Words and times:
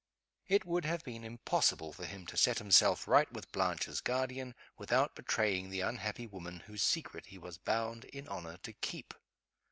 It 0.47 0.65
would 0.65 0.83
have 0.85 1.03
been 1.03 1.23
impossible 1.23 1.93
for 1.93 2.07
him 2.07 2.25
to 2.25 2.35
set 2.35 2.57
himself 2.57 3.07
right 3.07 3.31
with 3.31 3.51
Blanche's 3.51 4.01
guardian 4.01 4.55
without 4.75 5.13
betraying 5.13 5.69
the 5.69 5.81
unhappy 5.81 6.25
woman 6.25 6.61
whose 6.61 6.81
secret 6.81 7.27
he 7.27 7.37
was 7.37 7.59
bound 7.59 8.05
in 8.05 8.27
honor 8.27 8.57
to 8.63 8.73
keep. 8.73 9.13